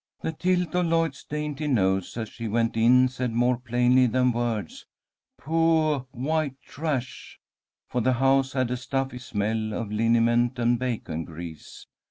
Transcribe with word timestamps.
The 0.23 0.31
tilt 0.31 0.73
of 0.73 0.87
Lloyd's 0.87 1.23
dainty 1.23 1.67
nose, 1.67 2.17
as 2.17 2.27
she 2.27 2.47
went 2.47 2.75
in, 2.75 3.07
said 3.07 3.33
more 3.33 3.55
plainly 3.59 4.07
than 4.07 4.31
words, 4.31 4.87
"Poah 5.37 6.07
white 6.09 6.59
trash!" 6.63 7.39
For 7.87 8.01
the 8.01 8.13
house 8.13 8.53
had 8.53 8.71
a 8.71 8.77
stuffy 8.77 9.19
smell 9.19 9.73
of 9.73 9.91
liniment 9.91 10.57
and 10.57 10.79
bacon 10.79 11.23
grease. 11.23 11.85